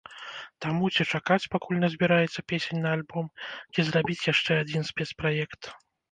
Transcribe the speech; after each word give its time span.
Таму, 0.65 0.85
ці 0.93 1.03
чакаць, 1.17 1.43
пакуль 1.55 1.81
назбіраецца 1.83 2.43
песень 2.53 2.81
на 2.85 2.93
альбом, 2.97 3.25
ці 3.73 3.85
зрабіць 3.89 4.17
яшчэ 4.31 4.57
адзін 4.63 4.89
спецпраект. 4.89 5.69